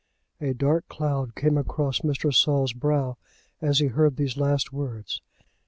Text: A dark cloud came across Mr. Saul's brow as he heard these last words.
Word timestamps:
A 0.39 0.55
dark 0.55 0.87
cloud 0.87 1.35
came 1.35 1.59
across 1.59 1.99
Mr. 1.99 2.33
Saul's 2.33 2.73
brow 2.73 3.17
as 3.61 3.77
he 3.77 3.85
heard 3.85 4.15
these 4.15 4.35
last 4.35 4.73
words. 4.73 5.21